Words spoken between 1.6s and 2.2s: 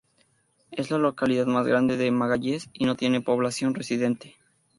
grande de